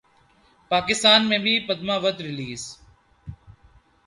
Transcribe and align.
پاکستان 0.71 1.27
میں 1.29 1.37
بھی 1.37 1.53
پدماوت 1.67 2.21
ریلیز 2.21 2.63